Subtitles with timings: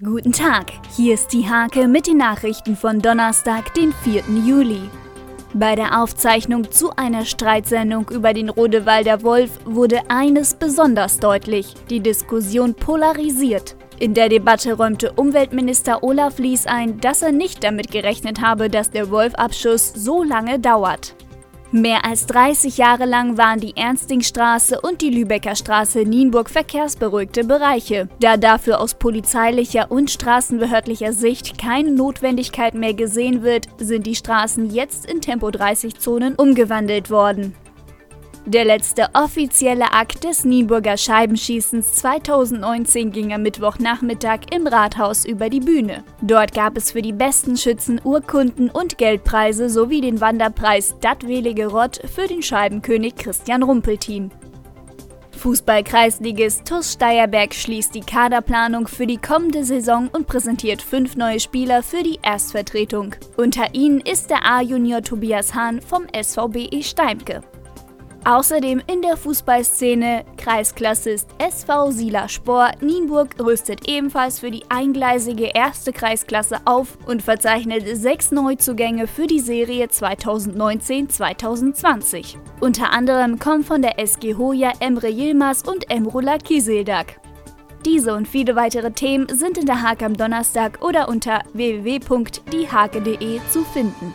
[0.00, 4.22] Guten Tag, hier ist die Hake mit den Nachrichten von Donnerstag, den 4.
[4.46, 4.88] Juli.
[5.54, 11.98] Bei der Aufzeichnung zu einer Streitsendung über den Rodewalder Wolf wurde eines besonders deutlich: Die
[11.98, 13.74] Diskussion polarisiert.
[13.98, 18.92] In der Debatte räumte Umweltminister Olaf Lies ein, dass er nicht damit gerechnet habe, dass
[18.92, 21.16] der Wolfabschuss so lange dauert.
[21.70, 28.08] Mehr als 30 Jahre lang waren die Ernstingstraße und die Lübecker Straße Nienburg verkehrsberuhigte Bereiche.
[28.20, 34.70] Da dafür aus polizeilicher und straßenbehördlicher Sicht keine Notwendigkeit mehr gesehen wird, sind die Straßen
[34.70, 37.54] jetzt in Tempo-30-Zonen umgewandelt worden.
[38.48, 45.60] Der letzte offizielle Akt des Nienburger Scheibenschießens 2019 ging am Mittwochnachmittag im Rathaus über die
[45.60, 46.02] Bühne.
[46.22, 52.00] Dort gab es für die besten Schützen Urkunden und Geldpreise sowie den Wanderpreis Dattwelige Rott
[52.10, 54.30] für den Scheibenkönig Christian Rumpelteam.
[55.32, 61.82] Fußball-Kreisligist TuS Steierberg schließt die Kaderplanung für die kommende Saison und präsentiert fünf neue Spieler
[61.82, 63.14] für die Erstvertretung.
[63.36, 67.42] Unter ihnen ist der A-Junior Tobias Hahn vom SVBE Steimke.
[68.28, 75.94] Außerdem in der Fußballszene Kreisklassist SV Sila Sport Nienburg rüstet ebenfalls für die eingleisige erste
[75.94, 82.36] Kreisklasse auf und verzeichnet sechs Neuzugänge für die Serie 2019-2020.
[82.60, 87.18] Unter anderem kommen von der SG Hoja Emre Yilmaz und Emrula Kiseldak.
[87.86, 93.64] Diese und viele weitere Themen sind in der Hake am Donnerstag oder unter www.diehake.de zu
[93.64, 94.12] finden.